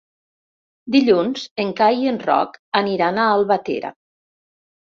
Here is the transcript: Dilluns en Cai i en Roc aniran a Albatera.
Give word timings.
Dilluns 0.95 1.43
en 1.65 1.75
Cai 1.81 2.01
i 2.07 2.11
en 2.13 2.19
Roc 2.25 2.59
aniran 2.83 3.23
a 3.23 3.29
Albatera. 3.37 3.95